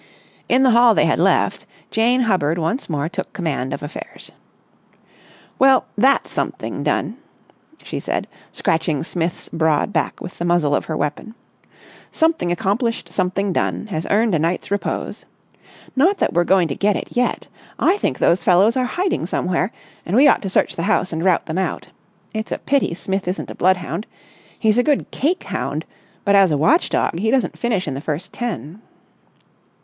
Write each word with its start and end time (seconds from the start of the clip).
In 0.49 0.63
the 0.63 0.71
hall 0.71 0.95
they 0.95 1.05
had 1.05 1.19
left, 1.19 1.67
Jane 1.91 2.21
Hubbard 2.21 2.57
once 2.57 2.89
more 2.89 3.07
took 3.07 3.31
command 3.33 3.71
of 3.71 3.83
affairs. 3.83 4.31
"Well, 5.59 5.85
that's 5.95 6.31
something 6.31 6.81
done," 6.81 7.17
she 7.83 7.99
said, 7.99 8.27
scratching 8.51 9.03
Smith's 9.03 9.47
broad 9.49 9.93
back 9.93 10.19
with 10.19 10.39
the 10.39 10.43
muzzle 10.45 10.73
of 10.73 10.85
her 10.85 10.97
weapon. 10.97 11.35
"Something 12.11 12.51
accomplished, 12.51 13.11
something 13.13 13.53
done, 13.53 13.85
has 13.91 14.07
earned 14.09 14.33
a 14.33 14.39
night's 14.39 14.71
repose. 14.71 15.23
Not 15.95 16.17
that 16.17 16.33
we're 16.33 16.45
going 16.45 16.67
to 16.69 16.75
get 16.75 16.95
it 16.95 17.09
yet. 17.11 17.47
I 17.77 17.97
think 17.97 18.17
those 18.17 18.43
fellows 18.43 18.75
are 18.75 18.85
hiding 18.85 19.27
somewhere, 19.27 19.71
and 20.03 20.15
we 20.15 20.27
ought 20.27 20.41
to 20.41 20.49
search 20.49 20.75
the 20.75 20.81
house 20.89 21.13
and 21.13 21.23
rout 21.23 21.45
them 21.45 21.59
out. 21.59 21.89
It's 22.33 22.51
a 22.51 22.57
pity 22.57 22.95
Smith 22.95 23.27
isn't 23.27 23.51
a 23.51 23.53
bloodhound. 23.53 24.07
He's 24.57 24.79
a 24.79 24.83
good 24.83 25.11
cake 25.11 25.43
hound, 25.43 25.85
but 26.25 26.33
as 26.33 26.49
a 26.49 26.57
watch 26.57 26.89
dog 26.89 27.19
he 27.19 27.29
doesn't 27.29 27.59
finish 27.59 27.87
in 27.87 27.93
the 27.93 28.01
first 28.01 28.33
ten." 28.33 28.81